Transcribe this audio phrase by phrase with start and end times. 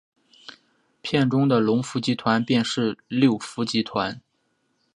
[1.03, 4.19] 片中的龙福集团便是六福集团。